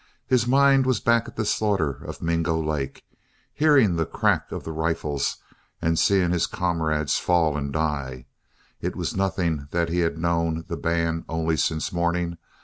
His 0.25 0.47
mind 0.47 0.87
was 0.87 0.99
back 0.99 1.27
at 1.27 1.35
the 1.35 1.45
slaughter 1.45 2.03
of 2.03 2.23
Mingo 2.23 2.59
Lake 2.59 3.03
hearing 3.53 3.97
the 3.97 4.05
crackle 4.07 4.57
of 4.57 4.63
the 4.63 4.71
rifles 4.71 5.37
and 5.79 5.99
seeing 5.99 6.31
his 6.31 6.47
comrades 6.47 7.19
fall 7.19 7.55
and 7.55 7.71
die. 7.71 8.25
It 8.79 8.95
was 8.95 9.15
nothing 9.15 9.67
that 9.69 9.89
he 9.89 9.99
had 9.99 10.17
known 10.17 10.65
the 10.67 10.75
band 10.75 11.25
only 11.29 11.55
since 11.55 11.93
morning. 11.93 12.39